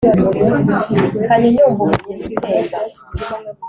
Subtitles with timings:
[1.25, 2.77] Kanyonyomba.-Umugezi utemba.